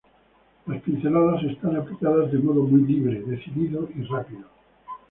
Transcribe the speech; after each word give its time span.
Las 0.65 0.81
pinceladas 0.81 1.43
están 1.43 1.75
aplicadas 1.75 2.31
de 2.31 2.39
modo 2.39 2.63
muy 2.63 2.91
libre, 2.91 3.21
decidido 3.21 3.87
y 3.95 4.01
rápido. 4.05 4.47